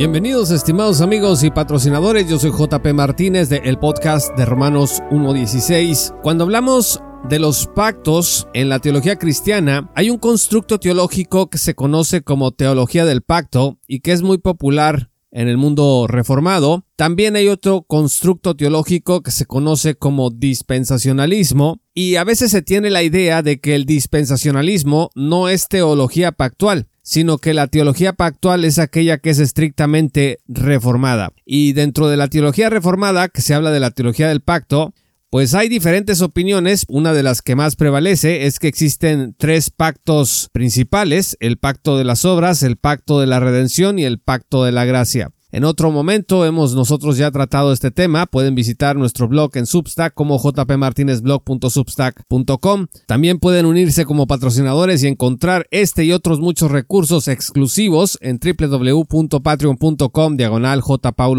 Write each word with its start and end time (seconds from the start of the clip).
Bienvenidos 0.00 0.50
estimados 0.50 1.02
amigos 1.02 1.44
y 1.44 1.50
patrocinadores, 1.50 2.26
yo 2.26 2.38
soy 2.38 2.52
JP 2.52 2.94
Martínez 2.94 3.50
de 3.50 3.58
el 3.58 3.78
podcast 3.78 4.34
de 4.34 4.46
Romanos 4.46 5.02
1.16. 5.10 6.22
Cuando 6.22 6.44
hablamos 6.44 7.02
de 7.28 7.38
los 7.38 7.66
pactos 7.66 8.48
en 8.54 8.70
la 8.70 8.78
teología 8.78 9.16
cristiana, 9.16 9.90
hay 9.94 10.08
un 10.08 10.16
constructo 10.16 10.80
teológico 10.80 11.50
que 11.50 11.58
se 11.58 11.74
conoce 11.74 12.22
como 12.22 12.52
teología 12.52 13.04
del 13.04 13.20
pacto 13.20 13.78
y 13.86 14.00
que 14.00 14.12
es 14.12 14.22
muy 14.22 14.38
popular 14.38 15.10
en 15.32 15.48
el 15.48 15.58
mundo 15.58 16.06
reformado. 16.08 16.86
También 16.96 17.36
hay 17.36 17.48
otro 17.48 17.82
constructo 17.82 18.56
teológico 18.56 19.22
que 19.22 19.30
se 19.30 19.44
conoce 19.44 19.96
como 19.96 20.30
dispensacionalismo 20.30 21.82
y 21.92 22.16
a 22.16 22.24
veces 22.24 22.52
se 22.52 22.62
tiene 22.62 22.88
la 22.88 23.02
idea 23.02 23.42
de 23.42 23.60
que 23.60 23.74
el 23.74 23.84
dispensacionalismo 23.84 25.10
no 25.14 25.50
es 25.50 25.68
teología 25.68 26.32
pactual 26.32 26.88
sino 27.10 27.38
que 27.38 27.54
la 27.54 27.66
teología 27.66 28.12
pactual 28.12 28.64
es 28.64 28.78
aquella 28.78 29.18
que 29.18 29.30
es 29.30 29.40
estrictamente 29.40 30.38
reformada. 30.46 31.32
Y 31.44 31.72
dentro 31.72 32.06
de 32.06 32.16
la 32.16 32.28
teología 32.28 32.70
reformada, 32.70 33.28
que 33.28 33.42
se 33.42 33.52
habla 33.52 33.72
de 33.72 33.80
la 33.80 33.90
teología 33.90 34.28
del 34.28 34.42
pacto, 34.42 34.94
pues 35.28 35.54
hay 35.54 35.68
diferentes 35.68 36.22
opiniones. 36.22 36.84
Una 36.86 37.12
de 37.12 37.24
las 37.24 37.42
que 37.42 37.56
más 37.56 37.74
prevalece 37.74 38.46
es 38.46 38.60
que 38.60 38.68
existen 38.68 39.34
tres 39.36 39.70
pactos 39.70 40.50
principales, 40.52 41.36
el 41.40 41.58
pacto 41.58 41.98
de 41.98 42.04
las 42.04 42.24
obras, 42.24 42.62
el 42.62 42.76
pacto 42.76 43.18
de 43.18 43.26
la 43.26 43.40
redención 43.40 43.98
y 43.98 44.04
el 44.04 44.20
pacto 44.20 44.62
de 44.62 44.70
la 44.70 44.84
gracia. 44.84 45.32
En 45.52 45.64
otro 45.64 45.90
momento 45.90 46.46
hemos 46.46 46.76
nosotros 46.76 47.16
ya 47.16 47.32
tratado 47.32 47.72
este 47.72 47.90
tema. 47.90 48.26
Pueden 48.26 48.54
visitar 48.54 48.94
nuestro 48.96 49.26
blog 49.26 49.56
en 49.56 49.66
Substack 49.66 50.14
como 50.14 50.38
jpmartinezblog.substack.com. 50.38 52.86
También 53.06 53.40
pueden 53.40 53.66
unirse 53.66 54.04
como 54.04 54.28
patrocinadores 54.28 55.02
y 55.02 55.08
encontrar 55.08 55.66
este 55.72 56.04
y 56.04 56.12
otros 56.12 56.38
muchos 56.38 56.70
recursos 56.70 57.26
exclusivos 57.26 58.16
en 58.20 58.38
www.patreon.com 58.38 60.36
diagonal 60.36 60.84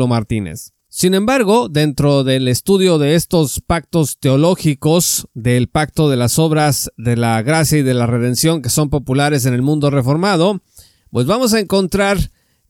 Martínez. 0.09 0.73
Sin 0.89 1.13
embargo, 1.13 1.69
dentro 1.69 2.25
del 2.25 2.50
estudio 2.50 2.97
de 2.97 3.16
estos 3.16 3.61
pactos 3.61 4.17
teológicos, 4.19 5.30
del 5.33 5.69
pacto 5.69 6.09
de 6.09 6.17
las 6.17 6.38
obras 6.38 6.91
de 6.97 7.16
la 7.16 7.41
gracia 7.44 7.78
y 7.78 7.83
de 7.83 7.94
la 7.94 8.07
redención 8.07 8.61
que 8.61 8.69
son 8.69 8.89
populares 8.89 9.45
en 9.45 9.53
el 9.53 9.61
mundo 9.61 9.89
reformado, 9.89 10.59
pues 11.09 11.28
vamos 11.28 11.53
a 11.53 11.61
encontrar 11.61 12.17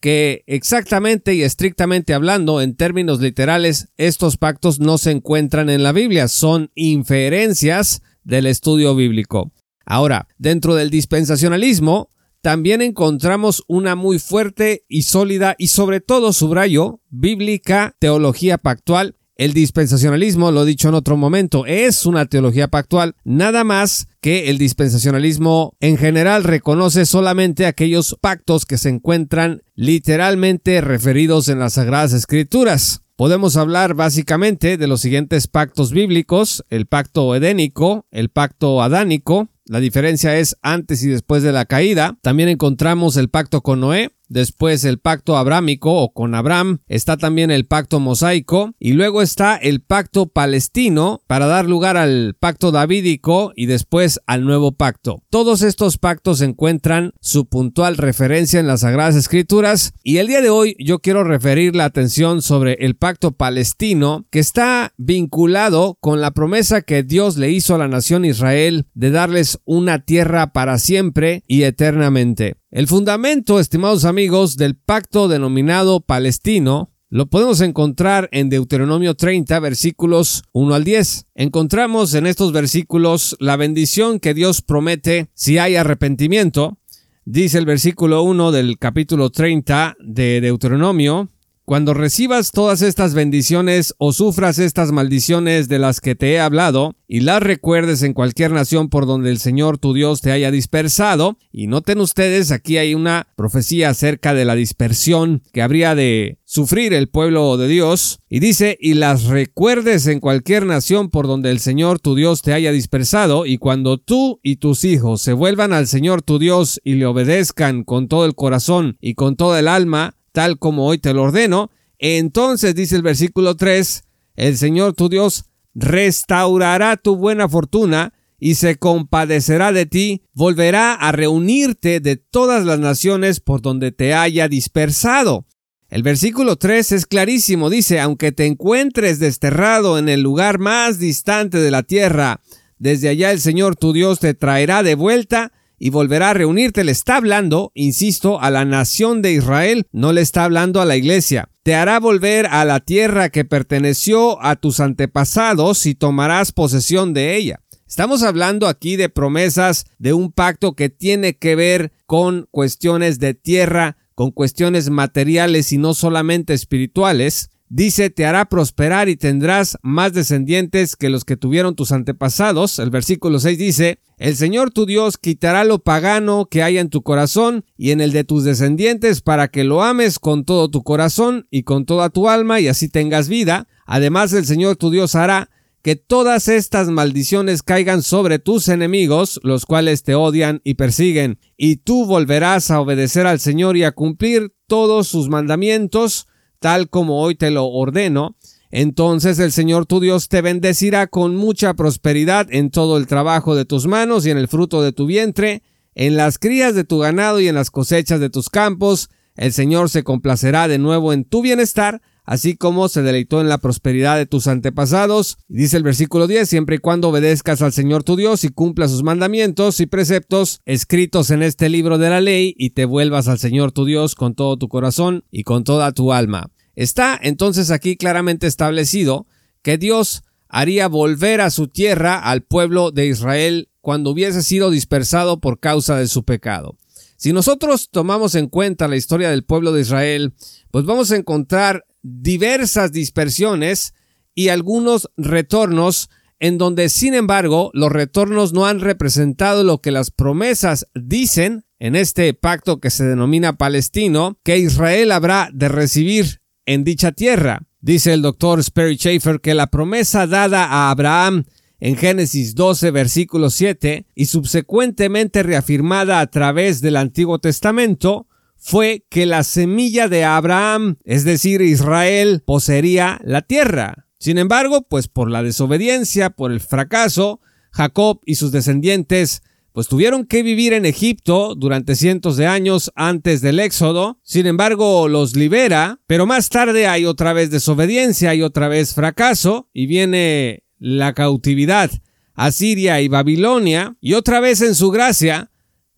que 0.02 0.44
exactamente 0.48 1.36
y 1.36 1.44
estrictamente 1.44 2.14
hablando, 2.14 2.60
en 2.60 2.76
términos 2.76 3.22
literales, 3.22 3.90
estos 3.98 4.36
pactos 4.36 4.80
no 4.80 4.98
se 4.98 5.12
encuentran 5.12 5.70
en 5.70 5.84
la 5.84 5.92
Biblia, 5.94 6.28
son 6.28 6.72
inferencias 6.76 8.02
del 8.24 8.48
estudio 8.48 8.96
bíblico. 8.96 9.52
Ahora, 9.86 10.28
dentro 10.38 10.76
del 10.76 10.90
dispensacionalismo, 10.90 12.10
también 12.42 12.82
encontramos 12.82 13.64
una 13.68 13.96
muy 13.96 14.18
fuerte 14.18 14.84
y 14.88 15.04
sólida 15.04 15.56
y 15.60 15.68
sobre 15.68 16.02
todo 16.02 16.34
subrayo 16.34 17.00
bíblica 17.10 17.96
teología 18.00 18.58
pactual 18.58 19.16
el 19.42 19.54
dispensacionalismo, 19.54 20.52
lo 20.52 20.62
he 20.62 20.68
dicho 20.68 20.88
en 20.88 20.94
otro 20.94 21.18
momento, 21.18 21.66
es 21.66 22.06
una 22.06 22.28
teología 22.28 22.68
pactual, 22.68 23.16
nada 23.24 23.64
más 23.64 24.08
que 24.22 24.52
el 24.52 24.60
dispensacionalismo 24.60 25.74
en 25.80 25.98
general 25.98 26.44
reconoce 26.44 27.08
solamente 27.08 27.66
aquellos 27.66 28.16
pactos 28.22 28.68
que 28.68 28.78
se 28.78 28.90
encuentran 28.90 29.64
literalmente 29.74 30.80
referidos 30.82 31.48
en 31.48 31.58
las 31.58 31.74
Sagradas 31.74 32.14
Escrituras. 32.14 33.02
Podemos 33.16 33.58
hablar 33.58 33.96
básicamente 33.96 34.78
de 34.78 34.86
los 34.86 35.02
siguientes 35.02 35.48
pactos 35.48 35.92
bíblicos, 35.92 36.64
el 36.70 36.86
pacto 36.86 37.34
edénico, 37.34 38.06
el 38.12 38.30
pacto 38.30 38.84
adánico, 38.84 39.50
la 39.66 39.80
diferencia 39.80 40.38
es 40.38 40.56
antes 40.62 41.02
y 41.02 41.08
después 41.08 41.42
de 41.42 41.52
la 41.52 41.66
caída. 41.66 42.18
También 42.22 42.50
encontramos 42.50 43.18
el 43.18 43.30
pacto 43.30 43.62
con 43.62 43.80
Noé, 43.80 44.12
Después 44.32 44.86
el 44.86 44.98
pacto 44.98 45.36
abrámico 45.36 45.94
o 45.94 46.14
con 46.14 46.36
Abraham, 46.36 46.80
está 46.88 47.18
también 47.18 47.52
el 47.52 47.66
pacto 47.66 48.00
mosaico 48.00 48.72
y 48.80 48.94
luego 48.94 49.22
está 49.22 49.58
el 49.58 49.82
pacto 49.82 50.28
palestino 50.28 51.22
para 51.28 51.48
dar 51.48 51.66
lugar 51.66 51.98
al 51.98 52.38
pacto 52.40 52.72
davídico 52.72 53.52
y 53.58 53.66
después 53.66 54.22
al 54.28 54.46
nuevo 54.46 54.72
pacto. 54.72 55.22
Todos 55.30 55.64
estos 55.64 55.98
pactos 55.98 56.40
encuentran 56.40 57.12
su 57.20 57.48
puntual 57.48 57.98
referencia 57.98 58.62
en 58.62 58.68
las 58.68 58.80
Sagradas 58.82 59.18
Escrituras 59.18 59.96
y 60.02 60.20
el 60.20 60.28
día 60.28 60.40
de 60.42 60.50
hoy 60.50 60.78
yo 60.80 61.00
quiero 61.00 61.26
referir 61.26 61.76
la 61.76 61.84
atención 61.84 62.42
sobre 62.42 62.76
el 62.86 62.96
pacto 62.96 63.34
palestino 63.34 64.28
que 64.30 64.40
está 64.40 64.94
vinculado 64.96 65.98
con 66.00 66.22
la 66.22 66.32
promesa 66.32 66.84
que 66.84 67.04
Dios 67.04 67.36
le 67.36 67.52
hizo 67.52 67.76
a 67.76 67.80
la 67.80 67.90
nación 67.90 68.24
Israel 68.24 68.86
de 68.94 69.12
darles 69.12 69.60
una 69.66 70.06
tierra 70.06 70.54
para 70.54 70.78
siempre 70.78 71.44
y 71.48 71.64
eternamente. 71.64 72.61
El 72.72 72.88
fundamento, 72.88 73.60
estimados 73.60 74.06
amigos, 74.06 74.56
del 74.56 74.78
pacto 74.78 75.28
denominado 75.28 76.00
palestino 76.00 76.90
lo 77.10 77.26
podemos 77.26 77.60
encontrar 77.60 78.30
en 78.32 78.48
Deuteronomio 78.48 79.14
30, 79.14 79.60
versículos 79.60 80.44
1 80.54 80.74
al 80.74 80.86
10. 80.86 81.26
Encontramos 81.36 82.14
en 82.14 82.28
estos 82.28 82.54
versículos 82.54 83.36
la 83.42 83.58
bendición 83.58 84.22
que 84.22 84.34
Dios 84.34 84.62
promete 84.62 85.28
si 85.34 85.58
hay 85.58 85.76
arrepentimiento. 85.76 86.78
Dice 87.26 87.58
el 87.58 87.66
versículo 87.66 88.24
1 88.24 88.54
del 88.54 88.78
capítulo 88.80 89.32
30 89.32 89.98
de 90.00 90.40
Deuteronomio, 90.40 91.28
cuando 91.66 91.94
recibas 91.94 92.52
todas 92.52 92.82
estas 92.82 93.14
bendiciones 93.14 93.94
o 93.98 94.14
sufras 94.14 94.60
estas 94.60 94.92
maldiciones 94.92 95.70
de 95.70 95.80
las 95.80 96.02
que 96.02 96.16
te 96.16 96.34
he 96.34 96.40
hablado, 96.40 96.96
y 97.08 97.22
las 97.22 97.44
recuerdes 97.44 98.04
en 98.04 98.14
cualquier 98.14 98.52
nación 98.52 98.90
por 98.90 99.06
donde 99.06 99.30
el 99.30 99.38
Señor 99.38 99.78
tu 99.78 99.94
Dios 99.94 100.22
te 100.22 100.32
haya 100.32 100.50
dispersado, 100.50 101.38
y 101.52 101.68
noten 101.68 102.00
ustedes, 102.00 102.52
aquí 102.52 102.78
hay 102.78 102.96
una 102.96 103.28
profecía 103.36 103.90
acerca 103.90 104.34
de 104.34 104.46
la 104.46 104.56
dispersión 104.56 105.44
que 105.54 105.62
habría 105.62 105.94
de 105.94 106.40
sufrir 106.46 106.94
el 106.94 107.10
pueblo 107.10 107.58
de 107.58 107.68
Dios, 107.68 108.20
y 108.30 108.40
dice, 108.40 108.78
y 108.80 108.96
las 108.96 109.26
recuerdes 109.26 110.08
en 110.08 110.20
cualquier 110.20 110.66
nación 110.66 111.10
por 111.10 111.28
donde 111.28 111.52
el 111.52 111.60
Señor 111.60 112.00
tu 112.00 112.16
Dios 112.16 112.42
te 112.42 112.54
haya 112.54 112.72
dispersado, 112.72 113.46
y 113.46 113.58
cuando 113.58 113.98
tú 113.98 114.40
y 114.42 114.58
tus 114.58 114.84
hijos 114.84 115.22
se 115.22 115.34
vuelvan 115.34 115.74
al 115.74 115.88
Señor 115.88 116.22
tu 116.22 116.40
Dios 116.40 116.82
y 116.84 116.96
le 116.96 117.06
obedezcan 117.06 117.84
con 117.84 118.08
todo 118.08 118.26
el 118.26 118.36
corazón 118.36 118.98
y 119.00 119.14
con 119.14 119.36
toda 119.36 119.60
el 119.60 119.68
alma, 119.68 120.16
tal 120.32 120.60
como 120.60 120.86
hoy 120.86 120.98
te 120.98 121.14
lo 121.14 121.24
ordeno, 121.24 121.72
entonces 122.00 122.76
dice 122.76 122.96
el 122.96 123.04
versículo 123.04 123.56
3, 123.56 124.04
el 124.36 124.58
Señor 124.58 124.94
tu 124.94 125.10
Dios 125.10 125.46
restaurará 125.74 126.98
tu 126.98 127.16
buena 127.16 127.48
fortuna 127.48 128.14
y 128.40 128.56
se 128.56 128.78
compadecerá 128.78 129.72
de 129.72 129.86
ti, 129.86 130.24
volverá 130.34 130.94
a 130.96 131.12
reunirte 131.12 132.00
de 132.00 132.16
todas 132.16 132.66
las 132.66 132.80
naciones 132.80 133.40
por 133.40 133.62
donde 133.62 133.92
te 133.92 134.16
haya 134.16 134.48
dispersado. 134.48 135.46
El 135.90 136.02
versículo 136.02 136.56
3 136.56 136.94
es 136.94 137.06
clarísimo, 137.06 137.70
dice, 137.70 138.00
aunque 138.00 138.32
te 138.32 138.48
encuentres 138.48 139.20
desterrado 139.20 140.00
en 140.00 140.10
el 140.10 140.22
lugar 140.22 140.58
más 140.58 140.98
distante 140.98 141.60
de 141.60 141.70
la 141.70 141.84
tierra, 141.84 142.42
desde 142.80 143.10
allá 143.10 143.32
el 143.32 143.40
Señor 143.40 143.76
tu 143.76 143.94
Dios 143.94 144.20
te 144.20 144.34
traerá 144.34 144.82
de 144.82 144.96
vuelta 144.96 145.52
y 145.84 145.90
volverá 145.90 146.30
a 146.30 146.34
reunirte. 146.36 146.84
Le 146.84 146.92
está 146.92 147.16
hablando, 147.16 147.72
insisto, 147.74 148.40
a 148.40 148.52
la 148.52 148.66
nación 148.66 149.24
de 149.24 149.34
Israel, 149.34 149.88
no 149.92 150.14
le 150.14 150.22
está 150.22 150.44
hablando 150.44 150.80
a 150.80 150.86
la 150.86 150.96
iglesia. 150.96 151.50
Te 151.64 151.74
hará 151.74 152.00
volver 152.00 152.46
a 152.46 152.64
la 152.66 152.82
tierra 152.82 153.30
que 153.30 153.46
perteneció 153.46 154.40
a 154.44 154.58
tus 154.58 154.80
antepasados 154.80 155.88
y 155.88 155.96
tomarás 155.96 156.52
posesión 156.52 157.16
de 157.16 157.36
ella. 157.36 157.62
Estamos 157.88 158.22
hablando 158.22 158.68
aquí 158.68 158.96
de 158.96 159.10
promesas 159.10 159.86
de 159.98 160.14
un 160.14 160.32
pacto 160.32 160.76
que 160.76 160.90
tiene 160.90 161.38
que 161.38 161.56
ver 161.56 161.92
con 162.06 162.48
cuestiones 162.52 163.18
de 163.18 163.34
tierra, 163.34 163.98
con 164.14 164.30
cuestiones 164.30 164.92
materiales 164.92 165.74
y 165.74 165.80
no 165.80 165.96
solamente 165.96 166.54
espirituales. 166.54 167.50
Dice, 167.74 168.10
te 168.10 168.26
hará 168.26 168.50
prosperar 168.50 169.08
y 169.08 169.16
tendrás 169.16 169.78
más 169.82 170.12
descendientes 170.12 170.98
que 170.98 171.08
los 171.08 171.24
que 171.24 171.38
tuvieron 171.38 171.74
tus 171.74 171.94
antepasados. 171.94 172.80
El 172.80 172.90
versículo 172.90 173.40
6 173.40 173.58
dice, 173.58 174.00
el 174.18 174.36
Señor 174.36 174.72
tu 174.72 174.86
Dios 174.86 175.18
quitará 175.18 175.64
lo 175.64 175.80
pagano 175.80 176.48
que 176.52 176.64
haya 176.64 176.82
en 176.82 176.90
tu 176.90 177.02
corazón 177.02 177.64
y 177.78 177.92
en 177.92 178.02
el 178.02 178.12
de 178.12 178.26
tus 178.26 178.44
descendientes 178.44 179.22
para 179.22 179.48
que 179.48 179.64
lo 179.64 179.84
ames 179.84 180.20
con 180.20 180.44
todo 180.44 180.70
tu 180.70 180.84
corazón 180.84 181.48
y 181.50 181.64
con 181.64 181.86
toda 181.86 182.10
tu 182.10 182.28
alma 182.28 182.60
y 182.60 182.68
así 182.68 182.90
tengas 182.90 183.30
vida. 183.30 183.70
Además 183.86 184.34
el 184.34 184.46
Señor 184.46 184.76
tu 184.76 184.90
Dios 184.90 185.16
hará 185.16 185.50
que 185.82 185.96
todas 185.96 186.50
estas 186.50 186.90
maldiciones 186.90 187.64
caigan 187.64 188.04
sobre 188.04 188.38
tus 188.38 188.68
enemigos, 188.68 189.40
los 189.44 189.66
cuales 189.66 190.04
te 190.04 190.14
odian 190.14 190.60
y 190.66 190.74
persiguen, 190.74 191.40
y 191.56 191.78
tú 191.78 192.06
volverás 192.06 192.70
a 192.70 192.82
obedecer 192.82 193.28
al 193.28 193.40
Señor 193.40 193.78
y 193.78 193.86
a 193.86 193.94
cumplir 193.94 194.54
todos 194.68 195.08
sus 195.08 195.30
mandamientos, 195.30 196.28
tal 196.62 196.90
como 196.90 197.22
hoy 197.22 197.34
te 197.34 197.50
lo 197.50 197.66
ordeno, 197.66 198.38
entonces 198.70 199.40
el 199.40 199.52
Señor 199.52 199.88
tu 199.88 200.00
Dios 200.00 200.30
te 200.30 200.42
bendecirá 200.42 201.08
con 201.08 201.36
mucha 201.36 201.74
prosperidad 201.74 202.48
en 202.52 202.70
todo 202.70 202.98
el 202.98 203.08
trabajo 203.08 203.56
de 203.56 203.66
tus 203.66 203.88
manos 203.88 204.26
y 204.26 204.30
en 204.30 204.38
el 204.38 204.48
fruto 204.48 204.84
de 204.84 204.94
tu 204.94 205.08
vientre, 205.08 205.64
en 205.96 206.16
las 206.16 206.38
crías 206.38 206.76
de 206.76 206.84
tu 206.84 207.00
ganado 207.00 207.42
y 207.42 207.48
en 207.48 207.56
las 207.56 207.72
cosechas 207.72 208.20
de 208.20 208.30
tus 208.30 208.50
campos. 208.50 209.10
El 209.36 209.52
Señor 209.52 209.90
se 209.90 210.04
complacerá 210.04 210.68
de 210.68 210.78
nuevo 210.78 211.14
en 211.14 211.26
tu 211.26 211.42
bienestar, 211.42 212.02
así 212.32 212.56
como 212.56 212.88
se 212.88 213.02
deleitó 213.02 213.42
en 213.42 213.50
la 213.50 213.58
prosperidad 213.58 214.16
de 214.16 214.26
tus 214.26 214.48
antepasados. 214.48 215.38
dice 215.50 215.76
el 215.76 215.84
versículo 215.84 216.28
10, 216.28 216.48
siempre 216.48 216.78
y 216.78 216.80
cuando 216.80 217.10
obedezcas 217.10 217.62
al 217.62 217.74
Señor 217.74 218.06
tu 218.06 218.16
Dios 218.16 218.46
y 218.46 218.48
cumplas 218.48 218.92
sus 218.92 219.04
mandamientos 219.04 219.82
y 219.82 219.86
preceptos 219.86 220.62
escritos 220.64 221.30
en 221.30 221.44
este 221.44 221.68
libro 221.68 221.98
de 221.98 222.10
la 222.10 222.22
ley 222.22 222.56
y 222.58 222.70
te 222.70 222.86
vuelvas 222.86 223.28
al 223.28 223.38
Señor 223.38 223.74
tu 223.74 223.84
Dios 223.84 224.16
con 224.16 224.34
todo 224.34 224.56
tu 224.56 224.70
corazón 224.70 225.26
y 225.30 225.44
con 225.44 225.66
toda 225.66 225.92
tu 225.92 226.14
alma. 226.14 226.50
Está 226.74 227.20
entonces 227.22 227.70
aquí 227.70 227.98
claramente 227.98 228.48
establecido 228.48 229.28
que 229.62 229.78
Dios 229.78 230.24
haría 230.48 230.88
volver 230.88 231.42
a 231.42 231.50
su 231.50 231.68
tierra 231.68 232.18
al 232.18 232.44
pueblo 232.44 232.92
de 232.92 233.08
Israel 233.08 233.68
cuando 233.82 234.10
hubiese 234.10 234.42
sido 234.42 234.72
dispersado 234.72 235.42
por 235.42 235.60
causa 235.60 235.98
de 235.98 236.08
su 236.08 236.24
pecado. 236.24 236.78
Si 237.18 237.34
nosotros 237.34 237.90
tomamos 237.92 238.36
en 238.36 238.48
cuenta 238.48 238.88
la 238.88 238.96
historia 238.96 239.30
del 239.30 239.44
pueblo 239.44 239.74
de 239.74 239.82
Israel, 239.82 240.34
pues 240.72 240.86
vamos 240.86 241.12
a 241.12 241.18
encontrar 241.18 241.84
diversas 242.04 242.92
dispersiones 242.92 243.94
y 244.34 244.50
algunos 244.50 245.10
retornos 245.18 246.10
en 246.40 246.58
donde, 246.58 246.90
sin 246.90 247.14
embargo, 247.14 247.70
los 247.74 247.92
retornos 247.92 248.52
no 248.52 248.66
han 248.66 248.80
representado 248.80 249.64
lo 249.64 249.80
que 249.80 249.92
las 249.92 250.10
promesas 250.10 250.88
dicen 250.96 251.66
en 251.78 251.96
este 251.96 252.34
pacto 252.34 252.80
que 252.80 252.90
se 252.90 253.04
denomina 253.04 253.58
palestino, 253.58 254.40
que 254.44 254.58
Israel 254.58 255.12
habrá 255.12 255.50
de 255.54 255.68
recibir 255.68 256.42
en 256.66 256.84
dicha 256.84 257.12
tierra. 257.12 257.68
Dice 257.80 258.14
el 258.14 258.22
doctor 258.22 258.64
Sperry 258.64 258.96
Schaefer 258.96 259.40
que 259.40 259.54
la 259.54 259.68
promesa 259.68 260.26
dada 260.26 260.66
a 260.66 260.90
Abraham 260.90 261.46
en 261.80 261.96
Génesis 261.98 262.56
12, 262.56 262.92
versículo 262.92 263.50
7, 263.50 264.06
y 264.14 264.26
subsecuentemente 264.26 265.44
reafirmada 265.44 266.20
a 266.20 266.28
través 266.28 266.82
del 266.82 266.96
Antiguo 266.96 267.40
Testamento, 267.40 268.28
fue 268.64 269.06
que 269.10 269.26
la 269.26 269.44
semilla 269.44 270.08
de 270.08 270.24
Abraham, 270.24 270.98
es 271.04 271.26
decir, 271.26 271.62
Israel, 271.62 272.44
poseería 272.46 273.20
la 273.24 273.42
tierra. 273.42 274.08
Sin 274.20 274.38
embargo, 274.38 274.84
pues 274.88 275.08
por 275.08 275.32
la 275.32 275.42
desobediencia, 275.42 276.30
por 276.30 276.52
el 276.52 276.60
fracaso, 276.62 277.42
Jacob 277.72 278.22
y 278.24 278.36
sus 278.36 278.52
descendientes 278.52 279.42
pues 279.74 279.88
tuvieron 279.88 280.26
que 280.26 280.44
vivir 280.44 280.74
en 280.74 280.86
Egipto 280.86 281.56
durante 281.56 281.96
cientos 281.96 282.36
de 282.38 282.46
años 282.46 282.92
antes 282.96 283.42
del 283.42 283.60
éxodo. 283.60 284.20
Sin 284.22 284.46
embargo, 284.46 285.08
los 285.08 285.36
libera, 285.36 286.02
pero 286.08 286.26
más 286.26 286.50
tarde 286.50 286.88
hay 286.88 287.06
otra 287.06 287.34
vez 287.34 287.50
desobediencia, 287.52 288.36
y 288.36 288.42
otra 288.44 288.68
vez 288.68 288.94
fracaso, 288.94 289.70
y 289.74 289.86
viene 289.86 290.64
la 290.78 291.14
cautividad 291.14 291.90
a 292.34 292.52
Siria 292.52 293.02
y 293.02 293.08
Babilonia, 293.08 293.96
y 294.02 294.14
otra 294.14 294.42
vez 294.42 294.62
en 294.62 294.76
su 294.76 294.92
gracia, 294.92 295.52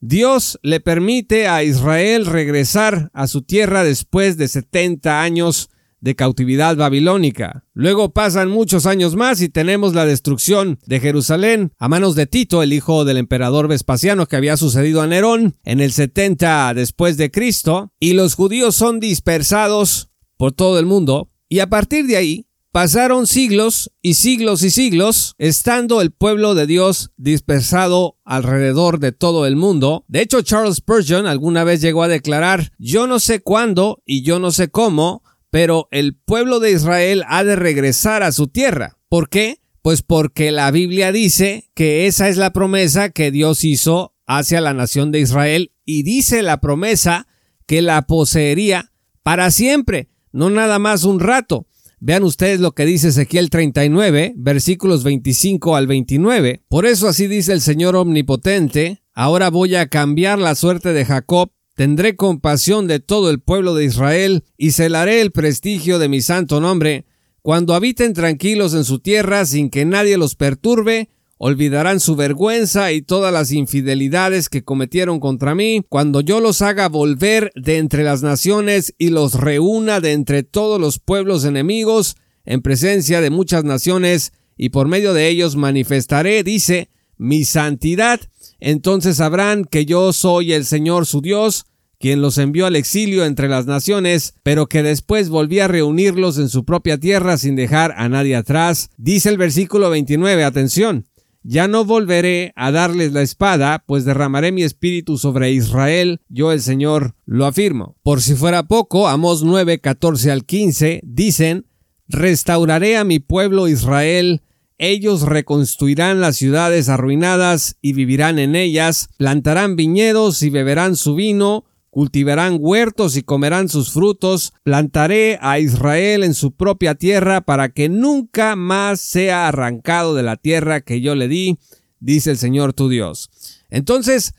Dios 0.05 0.59
le 0.63 0.81
permite 0.81 1.47
a 1.47 1.63
Israel 1.63 2.25
regresar 2.25 3.09
a 3.13 3.25
su 3.25 3.41
tierra 3.41 3.85
después 3.85 4.35
de 4.35 4.49
70 4.49 5.21
años 5.21 5.69
de 6.01 6.13
cautividad 6.13 6.75
babilónica. 6.75 7.63
Luego 7.73 8.11
pasan 8.11 8.49
muchos 8.49 8.85
años 8.85 9.15
más 9.15 9.41
y 9.41 9.47
tenemos 9.47 9.93
la 9.93 10.05
destrucción 10.05 10.77
de 10.85 10.99
Jerusalén 10.99 11.71
a 11.79 11.87
manos 11.87 12.15
de 12.15 12.27
Tito, 12.27 12.61
el 12.61 12.73
hijo 12.73 13.05
del 13.05 13.15
emperador 13.15 13.69
Vespasiano 13.69 14.25
que 14.25 14.35
había 14.35 14.57
sucedido 14.57 15.01
a 15.01 15.07
Nerón 15.07 15.55
en 15.63 15.79
el 15.79 15.93
70 15.93 16.73
después 16.73 17.15
de 17.15 17.31
Cristo, 17.31 17.93
y 17.97 18.11
los 18.11 18.35
judíos 18.35 18.75
son 18.75 18.99
dispersados 18.99 20.09
por 20.35 20.51
todo 20.51 20.79
el 20.79 20.85
mundo, 20.85 21.31
y 21.47 21.59
a 21.59 21.69
partir 21.69 22.07
de 22.07 22.17
ahí 22.17 22.47
Pasaron 22.73 23.27
siglos 23.27 23.91
y 24.01 24.15
siglos 24.15 24.63
y 24.63 24.71
siglos, 24.71 25.35
estando 25.37 26.01
el 26.01 26.09
pueblo 26.09 26.55
de 26.55 26.65
Dios 26.65 27.11
dispersado 27.17 28.17
alrededor 28.25 28.97
de 28.97 29.11
todo 29.11 29.45
el 29.45 29.55
mundo. 29.55 30.05
De 30.07 30.21
hecho, 30.23 30.41
Charles 30.41 30.77
Spurgeon 30.77 31.27
alguna 31.27 31.63
vez 31.63 31.81
llegó 31.81 32.01
a 32.01 32.07
declarar, 32.07 32.71
yo 32.79 33.05
no 33.05 33.19
sé 33.19 33.41
cuándo 33.41 34.01
y 34.07 34.23
yo 34.23 34.39
no 34.39 34.49
sé 34.49 34.69
cómo, 34.69 35.21
pero 35.51 35.87
el 35.91 36.15
pueblo 36.15 36.59
de 36.59 36.71
Israel 36.71 37.23
ha 37.27 37.43
de 37.43 37.55
regresar 37.55 38.23
a 38.23 38.31
su 38.31 38.47
tierra. 38.47 38.97
¿Por 39.07 39.29
qué? 39.29 39.61
Pues 39.83 40.01
porque 40.01 40.51
la 40.51 40.71
Biblia 40.71 41.11
dice 41.11 41.69
que 41.75 42.07
esa 42.07 42.27
es 42.27 42.37
la 42.37 42.53
promesa 42.53 43.11
que 43.11 43.29
Dios 43.29 43.65
hizo 43.65 44.15
hacia 44.25 44.61
la 44.61 44.73
nación 44.73 45.11
de 45.11 45.19
Israel 45.19 45.73
y 45.85 46.01
dice 46.01 46.41
la 46.41 46.59
promesa 46.59 47.27
que 47.67 47.83
la 47.83 48.01
poseería 48.07 48.91
para 49.21 49.51
siempre, 49.51 50.09
no 50.31 50.49
nada 50.49 50.79
más 50.79 51.03
un 51.03 51.19
rato. 51.19 51.67
Vean 52.05 52.25
ustedes 52.25 52.59
lo 52.59 52.73
que 52.73 52.85
dice 52.85 53.07
Ezequiel 53.07 53.49
39, 53.49 54.33
versículos 54.35 55.05
25 55.05 55.77
al 55.77 55.87
29. 55.87 56.61
Por 56.67 56.85
eso 56.85 57.07
así 57.07 57.27
dice 57.27 57.53
el 57.53 57.61
Señor 57.61 57.95
Omnipotente, 57.95 59.01
ahora 59.13 59.49
voy 59.49 59.75
a 59.75 59.87
cambiar 59.87 60.37
la 60.37 60.55
suerte 60.55 60.91
de 60.91 61.05
Jacob, 61.05 61.53
tendré 61.75 62.17
compasión 62.17 62.87
de 62.87 62.99
todo 62.99 63.29
el 63.29 63.39
pueblo 63.39 63.73
de 63.73 63.85
Israel, 63.85 64.43
y 64.57 64.71
celaré 64.71 65.21
el 65.21 65.31
prestigio 65.31 65.97
de 65.97 66.09
mi 66.09 66.19
santo 66.19 66.59
nombre, 66.59 67.05
cuando 67.41 67.73
habiten 67.73 68.13
tranquilos 68.13 68.73
en 68.73 68.83
su 68.83 68.99
tierra 68.99 69.45
sin 69.45 69.69
que 69.69 69.85
nadie 69.85 70.17
los 70.17 70.35
perturbe, 70.35 71.09
olvidarán 71.45 71.99
su 71.99 72.15
vergüenza 72.15 72.93
y 72.93 73.01
todas 73.01 73.33
las 73.33 73.51
infidelidades 73.51 74.47
que 74.47 74.63
cometieron 74.63 75.19
contra 75.19 75.53
mí, 75.53 75.81
cuando 75.89 76.21
yo 76.21 76.39
los 76.39 76.61
haga 76.61 76.87
volver 76.87 77.51
de 77.53 77.79
entre 77.79 78.05
las 78.05 78.23
naciones 78.23 78.95
y 78.97 79.09
los 79.09 79.33
reúna 79.33 79.99
de 79.99 80.13
entre 80.13 80.43
todos 80.43 80.79
los 80.79 80.99
pueblos 80.99 81.43
enemigos, 81.43 82.15
en 82.45 82.61
presencia 82.61 83.19
de 83.19 83.29
muchas 83.29 83.65
naciones, 83.65 84.31
y 84.55 84.69
por 84.69 84.87
medio 84.87 85.13
de 85.13 85.27
ellos 85.27 85.57
manifestaré, 85.57 86.43
dice, 86.43 86.89
mi 87.17 87.43
santidad, 87.43 88.21
entonces 88.61 89.17
sabrán 89.17 89.65
que 89.65 89.85
yo 89.85 90.13
soy 90.13 90.53
el 90.53 90.63
Señor 90.63 91.05
su 91.05 91.19
Dios, 91.19 91.65
quien 91.99 92.21
los 92.21 92.37
envió 92.37 92.67
al 92.67 92.77
exilio 92.77 93.25
entre 93.25 93.49
las 93.49 93.65
naciones, 93.65 94.33
pero 94.43 94.67
que 94.67 94.81
después 94.81 95.27
volví 95.27 95.59
a 95.59 95.67
reunirlos 95.67 96.37
en 96.37 96.47
su 96.47 96.63
propia 96.63 96.97
tierra 96.97 97.37
sin 97.37 97.57
dejar 97.57 97.93
a 97.97 98.07
nadie 98.07 98.37
atrás. 98.37 98.91
Dice 98.95 99.27
el 99.27 99.37
versículo 99.37 99.89
29, 99.89 100.45
atención, 100.45 101.05
ya 101.43 101.67
no 101.67 101.85
volveré 101.85 102.53
a 102.55 102.71
darles 102.71 103.11
la 103.13 103.21
espada, 103.21 103.83
pues 103.85 104.05
derramaré 104.05 104.51
mi 104.51 104.63
espíritu 104.63 105.17
sobre 105.17 105.51
Israel, 105.51 106.21
yo 106.29 106.51
el 106.51 106.61
Señor 106.61 107.15
lo 107.25 107.45
afirmo. 107.45 107.95
Por 108.03 108.21
si 108.21 108.35
fuera 108.35 108.63
poco, 108.63 109.07
Amos 109.07 109.43
9, 109.43 109.79
14 109.79 110.31
al 110.31 110.45
15 110.45 111.01
dicen, 111.03 111.65
Restauraré 112.07 112.97
a 112.97 113.03
mi 113.03 113.19
pueblo 113.19 113.67
Israel, 113.67 114.41
ellos 114.77 115.21
reconstruirán 115.21 116.19
las 116.19 116.35
ciudades 116.35 116.89
arruinadas 116.89 117.77
y 117.81 117.93
vivirán 117.93 118.39
en 118.39 118.55
ellas, 118.55 119.09
plantarán 119.17 119.75
viñedos 119.75 120.43
y 120.43 120.49
beberán 120.49 120.95
su 120.95 121.15
vino, 121.15 121.65
cultivarán 121.93 122.57
huertos 122.59 123.15
y 123.17 123.21
comerán 123.21 123.69
sus 123.69 123.91
frutos, 123.91 124.53
plantaré 124.63 125.37
a 125.41 125.59
Israel 125.59 126.23
en 126.23 126.33
su 126.33 126.51
propia 126.51 126.95
tierra 126.95 127.41
para 127.41 127.69
que 127.69 127.87
nunca 127.87 128.55
más 128.55 128.99
sea 128.99 129.47
arrancado 129.47 130.15
de 130.15 130.23
la 130.23 130.35
tierra 130.35 130.81
que 130.81 131.01
yo 131.01 131.13
le 131.13 131.27
di, 131.27 131.59
dice 131.99 132.31
el 132.31 132.39
Señor 132.39 132.73
tu 132.73 132.89
Dios. 132.89 133.29
Entonces, 133.69 134.33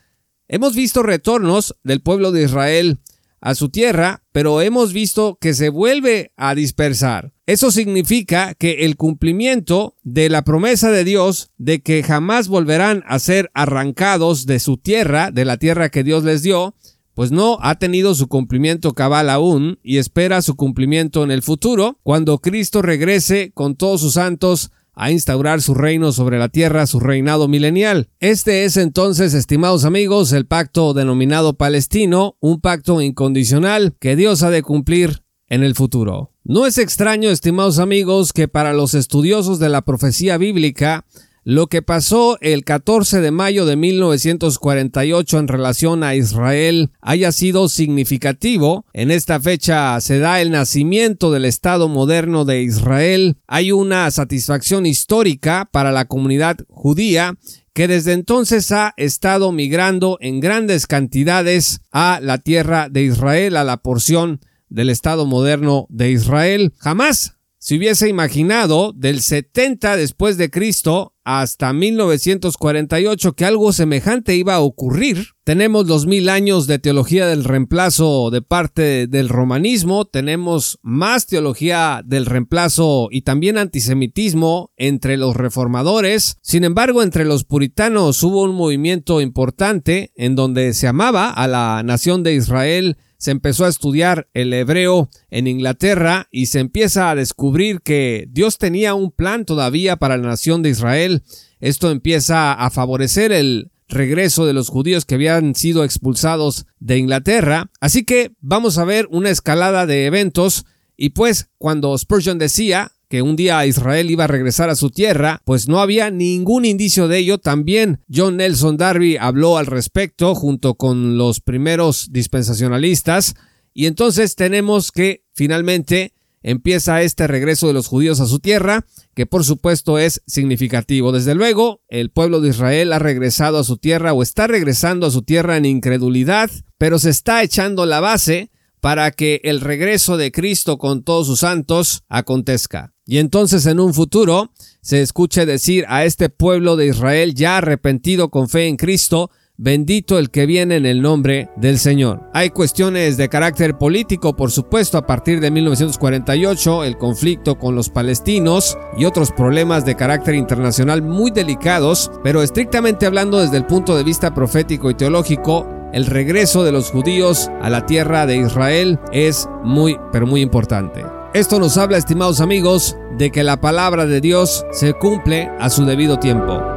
hemos 0.48 0.74
visto 0.74 1.04
retornos 1.04 1.76
del 1.84 2.00
pueblo 2.00 2.32
de 2.32 2.42
Israel 2.42 2.98
a 3.40 3.54
su 3.54 3.68
tierra, 3.68 4.24
pero 4.32 4.60
hemos 4.60 4.92
visto 4.92 5.38
que 5.40 5.54
se 5.54 5.68
vuelve 5.68 6.32
a 6.36 6.56
dispersar. 6.56 7.34
Eso 7.46 7.70
significa 7.70 8.54
que 8.54 8.84
el 8.84 8.96
cumplimiento 8.96 9.94
de 10.02 10.28
la 10.28 10.42
promesa 10.42 10.90
de 10.90 11.04
Dios 11.04 11.52
de 11.56 11.82
que 11.82 12.02
jamás 12.02 12.48
volverán 12.48 13.04
a 13.06 13.20
ser 13.20 13.52
arrancados 13.54 14.46
de 14.46 14.58
su 14.58 14.76
tierra, 14.76 15.30
de 15.30 15.44
la 15.44 15.56
tierra 15.56 15.90
que 15.90 16.02
Dios 16.02 16.24
les 16.24 16.42
dio, 16.42 16.74
pues 17.14 17.30
no 17.30 17.58
ha 17.62 17.78
tenido 17.78 18.14
su 18.14 18.28
cumplimiento 18.28 18.92
cabal 18.92 19.30
aún 19.30 19.78
y 19.82 19.98
espera 19.98 20.42
su 20.42 20.56
cumplimiento 20.56 21.24
en 21.24 21.30
el 21.30 21.42
futuro, 21.42 21.98
cuando 22.02 22.38
Cristo 22.38 22.82
regrese 22.82 23.52
con 23.54 23.76
todos 23.76 24.00
sus 24.00 24.14
santos 24.14 24.70
a 24.96 25.10
instaurar 25.10 25.60
su 25.60 25.74
reino 25.74 26.12
sobre 26.12 26.38
la 26.38 26.48
tierra, 26.48 26.86
su 26.86 27.00
reinado 27.00 27.48
milenial. 27.48 28.08
Este 28.20 28.64
es 28.64 28.76
entonces, 28.76 29.34
estimados 29.34 29.84
amigos, 29.84 30.32
el 30.32 30.46
pacto 30.46 30.94
denominado 30.94 31.54
palestino, 31.54 32.36
un 32.40 32.60
pacto 32.60 33.00
incondicional 33.00 33.96
que 33.98 34.16
Dios 34.16 34.42
ha 34.42 34.50
de 34.50 34.62
cumplir 34.62 35.24
en 35.48 35.62
el 35.62 35.74
futuro. 35.74 36.32
No 36.44 36.66
es 36.66 36.78
extraño, 36.78 37.30
estimados 37.30 37.78
amigos, 37.78 38.32
que 38.32 38.48
para 38.48 38.72
los 38.72 38.94
estudiosos 38.94 39.58
de 39.58 39.68
la 39.68 39.82
profecía 39.82 40.36
bíblica, 40.36 41.04
lo 41.44 41.66
que 41.66 41.82
pasó 41.82 42.38
el 42.40 42.64
14 42.64 43.20
de 43.20 43.30
mayo 43.30 43.66
de 43.66 43.76
1948 43.76 45.38
en 45.38 45.48
relación 45.48 46.02
a 46.02 46.14
Israel 46.14 46.90
haya 47.02 47.32
sido 47.32 47.68
significativo. 47.68 48.86
En 48.94 49.10
esta 49.10 49.38
fecha 49.38 50.00
se 50.00 50.18
da 50.18 50.40
el 50.40 50.50
nacimiento 50.50 51.30
del 51.30 51.44
Estado 51.44 51.88
moderno 51.88 52.46
de 52.46 52.62
Israel. 52.62 53.36
Hay 53.46 53.72
una 53.72 54.10
satisfacción 54.10 54.86
histórica 54.86 55.68
para 55.70 55.92
la 55.92 56.06
comunidad 56.06 56.56
judía 56.68 57.36
que 57.74 57.88
desde 57.88 58.12
entonces 58.12 58.72
ha 58.72 58.94
estado 58.96 59.52
migrando 59.52 60.16
en 60.20 60.40
grandes 60.40 60.86
cantidades 60.86 61.80
a 61.90 62.20
la 62.22 62.38
tierra 62.38 62.88
de 62.88 63.02
Israel, 63.02 63.56
a 63.56 63.64
la 63.64 63.78
porción 63.78 64.40
del 64.68 64.90
Estado 64.90 65.26
moderno 65.26 65.86
de 65.90 66.10
Israel. 66.10 66.72
Jamás 66.78 67.34
se 67.64 67.78
hubiese 67.78 68.10
imaginado 68.10 68.92
del 68.92 69.22
70 69.22 69.96
después 69.96 70.36
de 70.36 70.50
Cristo 70.50 71.14
hasta 71.24 71.72
1948 71.72 73.32
que 73.32 73.46
algo 73.46 73.72
semejante 73.72 74.36
iba 74.36 74.56
a 74.56 74.60
ocurrir. 74.60 75.28
Tenemos 75.44 75.86
los 75.86 76.04
mil 76.04 76.28
años 76.28 76.66
de 76.66 76.78
teología 76.78 77.26
del 77.26 77.42
reemplazo 77.42 78.28
de 78.30 78.42
parte 78.42 79.06
del 79.06 79.30
romanismo, 79.30 80.04
tenemos 80.04 80.78
más 80.82 81.24
teología 81.24 82.02
del 82.04 82.26
reemplazo 82.26 83.08
y 83.10 83.22
también 83.22 83.56
antisemitismo 83.56 84.70
entre 84.76 85.16
los 85.16 85.34
reformadores. 85.34 86.36
Sin 86.42 86.64
embargo, 86.64 87.02
entre 87.02 87.24
los 87.24 87.44
puritanos 87.44 88.22
hubo 88.22 88.42
un 88.42 88.54
movimiento 88.54 89.22
importante 89.22 90.12
en 90.16 90.36
donde 90.36 90.74
se 90.74 90.86
amaba 90.86 91.30
a 91.30 91.48
la 91.48 91.82
nación 91.82 92.24
de 92.24 92.34
Israel 92.34 92.98
se 93.24 93.30
empezó 93.30 93.64
a 93.64 93.70
estudiar 93.70 94.28
el 94.34 94.52
hebreo 94.52 95.08
en 95.30 95.46
Inglaterra 95.46 96.28
y 96.30 96.44
se 96.44 96.60
empieza 96.60 97.08
a 97.08 97.14
descubrir 97.14 97.80
que 97.80 98.28
Dios 98.28 98.58
tenía 98.58 98.92
un 98.92 99.12
plan 99.12 99.46
todavía 99.46 99.96
para 99.96 100.18
la 100.18 100.28
nación 100.28 100.60
de 100.60 100.68
Israel. 100.68 101.22
Esto 101.58 101.90
empieza 101.90 102.52
a 102.52 102.68
favorecer 102.68 103.32
el 103.32 103.70
regreso 103.88 104.44
de 104.44 104.52
los 104.52 104.68
judíos 104.68 105.06
que 105.06 105.14
habían 105.14 105.54
sido 105.54 105.84
expulsados 105.84 106.66
de 106.80 106.98
Inglaterra. 106.98 107.70
Así 107.80 108.04
que 108.04 108.32
vamos 108.42 108.76
a 108.76 108.84
ver 108.84 109.08
una 109.10 109.30
escalada 109.30 109.86
de 109.86 110.04
eventos 110.04 110.66
y 110.94 111.10
pues 111.10 111.48
cuando 111.56 111.96
Spurgeon 111.96 112.36
decía 112.36 112.92
que 113.14 113.22
un 113.22 113.36
día 113.36 113.64
Israel 113.64 114.10
iba 114.10 114.24
a 114.24 114.26
regresar 114.26 114.70
a 114.70 114.74
su 114.74 114.90
tierra, 114.90 115.40
pues 115.44 115.68
no 115.68 115.78
había 115.78 116.10
ningún 116.10 116.64
indicio 116.64 117.06
de 117.06 117.18
ello. 117.18 117.38
También 117.38 118.00
John 118.12 118.38
Nelson 118.38 118.76
Darby 118.76 119.18
habló 119.18 119.56
al 119.56 119.66
respecto 119.66 120.34
junto 120.34 120.74
con 120.74 121.16
los 121.16 121.38
primeros 121.38 122.08
dispensacionalistas. 122.10 123.36
Y 123.72 123.86
entonces 123.86 124.34
tenemos 124.34 124.90
que 124.90 125.22
finalmente 125.32 126.12
empieza 126.42 127.02
este 127.02 127.28
regreso 127.28 127.68
de 127.68 127.74
los 127.74 127.86
judíos 127.86 128.18
a 128.18 128.26
su 128.26 128.40
tierra, 128.40 128.84
que 129.14 129.26
por 129.26 129.44
supuesto 129.44 130.00
es 130.00 130.20
significativo. 130.26 131.12
Desde 131.12 131.36
luego, 131.36 131.82
el 131.86 132.10
pueblo 132.10 132.40
de 132.40 132.48
Israel 132.48 132.92
ha 132.92 132.98
regresado 132.98 133.58
a 133.58 133.64
su 133.64 133.76
tierra 133.76 134.12
o 134.12 134.24
está 134.24 134.48
regresando 134.48 135.06
a 135.06 135.12
su 135.12 135.22
tierra 135.22 135.56
en 135.56 135.66
incredulidad, 135.66 136.50
pero 136.78 136.98
se 136.98 137.10
está 137.10 137.44
echando 137.44 137.86
la 137.86 138.00
base 138.00 138.50
para 138.84 139.12
que 139.12 139.40
el 139.44 139.62
regreso 139.62 140.18
de 140.18 140.30
Cristo 140.30 140.76
con 140.76 141.04
todos 141.04 141.26
sus 141.26 141.40
santos 141.40 142.02
acontezca. 142.10 142.92
Y 143.06 143.16
entonces 143.16 143.64
en 143.64 143.80
un 143.80 143.94
futuro 143.94 144.52
se 144.82 145.00
escuche 145.00 145.46
decir 145.46 145.86
a 145.88 146.04
este 146.04 146.28
pueblo 146.28 146.76
de 146.76 146.88
Israel 146.88 147.32
ya 147.32 147.56
arrepentido 147.56 148.28
con 148.28 148.50
fe 148.50 148.66
en 148.66 148.76
Cristo, 148.76 149.30
Bendito 149.56 150.18
el 150.18 150.30
que 150.30 150.46
viene 150.46 150.74
en 150.74 150.84
el 150.84 151.00
nombre 151.00 151.48
del 151.54 151.78
Señor. 151.78 152.28
Hay 152.34 152.50
cuestiones 152.50 153.16
de 153.16 153.28
carácter 153.28 153.78
político, 153.78 154.34
por 154.34 154.50
supuesto, 154.50 154.98
a 154.98 155.06
partir 155.06 155.38
de 155.38 155.52
1948, 155.52 156.82
el 156.82 156.98
conflicto 156.98 157.56
con 157.56 157.76
los 157.76 157.88
palestinos 157.88 158.76
y 158.98 159.04
otros 159.04 159.30
problemas 159.30 159.84
de 159.84 159.94
carácter 159.94 160.34
internacional 160.34 161.02
muy 161.02 161.30
delicados, 161.30 162.10
pero 162.24 162.42
estrictamente 162.42 163.06
hablando 163.06 163.38
desde 163.38 163.56
el 163.56 163.64
punto 163.64 163.96
de 163.96 164.02
vista 164.02 164.34
profético 164.34 164.90
y 164.90 164.94
teológico, 164.94 165.68
el 165.94 166.06
regreso 166.06 166.64
de 166.64 166.72
los 166.72 166.90
judíos 166.90 167.48
a 167.62 167.70
la 167.70 167.86
tierra 167.86 168.26
de 168.26 168.36
Israel 168.36 168.98
es 169.12 169.48
muy, 169.62 169.96
pero 170.10 170.26
muy 170.26 170.40
importante. 170.40 171.06
Esto 171.34 171.60
nos 171.60 171.78
habla, 171.78 171.98
estimados 171.98 172.40
amigos, 172.40 172.96
de 173.16 173.30
que 173.30 173.44
la 173.44 173.60
palabra 173.60 174.04
de 174.04 174.20
Dios 174.20 174.66
se 174.72 174.92
cumple 174.94 175.48
a 175.60 175.70
su 175.70 175.84
debido 175.84 176.18
tiempo. 176.18 176.73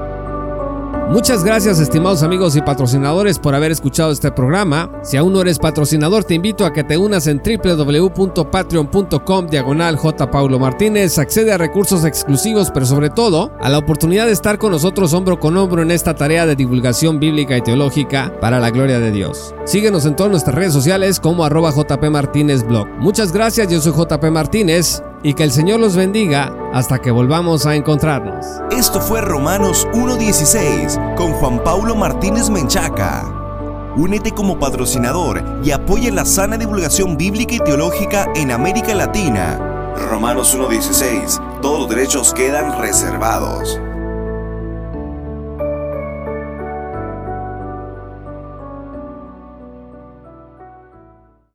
Muchas 1.09 1.45
gracias 1.45 1.79
estimados 1.79 2.21
amigos 2.21 2.57
y 2.57 2.61
patrocinadores 2.61 3.39
por 3.39 3.55
haber 3.55 3.71
escuchado 3.71 4.11
este 4.11 4.29
programa. 4.29 4.91
Si 5.03 5.15
aún 5.15 5.31
no 5.31 5.39
eres 5.39 5.57
patrocinador 5.57 6.25
te 6.25 6.33
invito 6.33 6.65
a 6.65 6.73
que 6.73 6.83
te 6.83 6.97
unas 6.97 7.27
en 7.27 7.41
www.patreon.com 7.41 9.47
diagonal 9.47 9.95
J. 9.95 10.29
Paulo 10.29 10.59
Martínez. 10.59 11.17
Accede 11.17 11.53
a 11.53 11.57
recursos 11.57 12.03
exclusivos 12.03 12.71
pero 12.73 12.85
sobre 12.85 13.09
todo 13.09 13.53
a 13.61 13.69
la 13.69 13.77
oportunidad 13.77 14.25
de 14.25 14.33
estar 14.33 14.57
con 14.57 14.73
nosotros 14.73 15.13
hombro 15.13 15.39
con 15.39 15.55
hombro 15.55 15.81
en 15.81 15.91
esta 15.91 16.13
tarea 16.13 16.45
de 16.45 16.57
divulgación 16.57 17.21
bíblica 17.21 17.55
y 17.55 17.61
teológica 17.61 18.33
para 18.41 18.59
la 18.59 18.69
gloria 18.69 18.99
de 18.99 19.11
Dios. 19.11 19.55
Síguenos 19.63 20.05
en 20.05 20.17
todas 20.17 20.31
nuestras 20.31 20.57
redes 20.57 20.73
sociales 20.73 21.21
como 21.21 21.45
arroba 21.45 21.71
JP 21.71 22.03
Blog. 22.67 22.85
Muchas 22.99 23.31
gracias, 23.31 23.69
yo 23.69 23.79
soy 23.79 23.93
JP 23.93 24.25
Martínez 24.25 25.01
y 25.27 25.33
que 25.33 25.43
el 25.43 25.51
Señor 25.51 25.81
los 25.81 25.97
bendiga 25.97 26.55
hasta 26.73 26.99
que 26.99 27.11
volvamos 27.11 27.65
a 27.65 27.75
encontrarnos. 27.75 28.45
Esto 28.71 29.01
fue 29.01 29.19
Romanos 29.19 29.85
1.16 29.91 31.15
con 31.15 31.33
Juan 31.33 31.61
Paulo 31.65 31.95
Martínez 31.95 32.49
Menchaca. 32.49 33.25
Únete 33.97 34.31
como 34.31 34.57
patrocinador 34.57 35.43
y 35.65 35.71
apoya 35.71 36.13
la 36.13 36.23
sana 36.23 36.55
divulgación 36.55 37.17
bíblica 37.17 37.55
y 37.55 37.59
teológica 37.59 38.31
en 38.35 38.51
América 38.51 38.95
Latina. 38.95 39.57
Romanos 40.09 40.57
1.16. 40.57 41.59
Todos 41.59 41.81
los 41.81 41.89
derechos 41.89 42.33
quedan 42.33 42.79
reservados. 42.79 43.81